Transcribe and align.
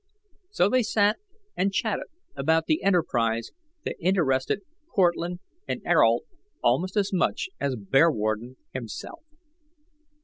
So 0.49 0.67
they 0.67 0.81
sat 0.81 1.19
and 1.55 1.71
chatted 1.71 2.07
about 2.35 2.65
the 2.65 2.81
enterprise 2.81 3.51
that 3.85 3.97
interested 4.03 4.61
Cortlandt 4.87 5.41
and 5.67 5.79
Ayrault 5.85 6.23
almost 6.63 6.97
as 6.97 7.13
much 7.13 7.49
as 7.59 7.75
Bearwarden 7.75 8.55
himself. 8.73 9.23